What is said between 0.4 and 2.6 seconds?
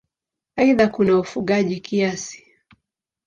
Aidha kuna ufugaji kiasi.